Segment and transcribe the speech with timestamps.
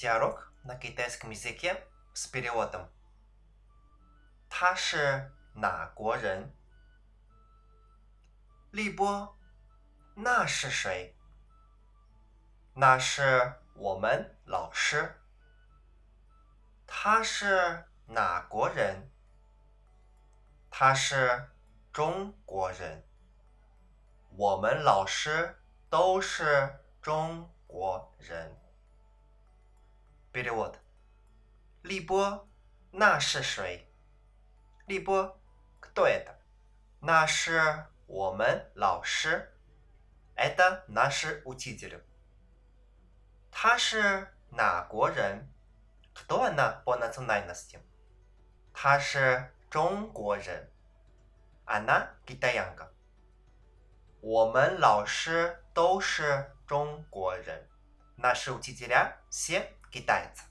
[0.00, 1.82] Диалог на китайском языке
[2.14, 2.88] с переводом.
[4.48, 6.54] 他是哪国人？
[8.70, 9.36] 立波，
[10.14, 11.14] 那是谁？
[12.74, 15.20] 那是我们老师。
[16.86, 19.10] 他是哪国人？
[20.70, 21.50] 他是
[21.92, 23.02] 中国人。
[24.30, 28.54] 我们老师都是中国人。
[30.32, 30.78] Перевод.
[31.82, 32.48] 立波，
[32.90, 33.88] 那是谁？
[34.86, 35.38] 立波，
[35.80, 36.34] кто это？
[37.00, 39.52] 那是我们老师。
[40.36, 42.02] Это наши учитель。
[43.50, 45.48] 他是哪国人？
[46.14, 47.78] Кто она по национальности？
[48.74, 50.70] 他是中国人。
[51.64, 52.88] Она китаянка。
[54.20, 57.68] 我们老师都是中国人。
[58.18, 60.50] Наши учителя все 给带走。